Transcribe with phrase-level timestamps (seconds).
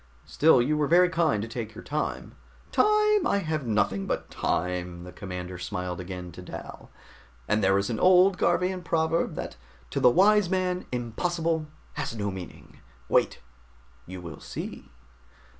[0.25, 2.33] Still, you were very kind to take your time"
[2.71, 3.27] "Time?
[3.27, 6.89] I have nothing but time." The commander smiled again at Dal.
[7.47, 9.57] "And there is an old Garvian proverb that
[9.91, 12.79] to the wise man 'impossible' has no meaning.
[13.09, 13.41] Wait,
[14.07, 14.89] you will see!"